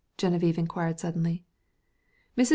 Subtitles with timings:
[0.17, 1.45] Geneviève inquired suddenly.
[2.35, 2.49] Mrs.